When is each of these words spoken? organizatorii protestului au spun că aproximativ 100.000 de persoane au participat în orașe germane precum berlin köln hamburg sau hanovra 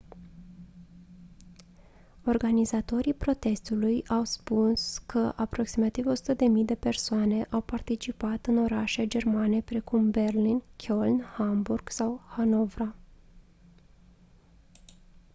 organizatorii 2.25 3.13
protestului 3.13 4.07
au 4.07 4.23
spun 4.23 4.73
că 5.05 5.33
aproximativ 5.35 6.05
100.000 6.15 6.47
de 6.65 6.75
persoane 6.75 7.47
au 7.49 7.61
participat 7.61 8.45
în 8.45 8.57
orașe 8.57 9.07
germane 9.07 9.61
precum 9.61 10.11
berlin 10.11 10.63
köln 10.85 11.23
hamburg 11.37 11.89
sau 11.89 12.21
hanovra 12.27 12.95